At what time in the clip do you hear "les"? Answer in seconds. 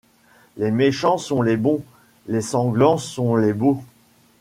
0.57-0.71, 1.43-1.57, 2.25-2.41, 3.35-3.53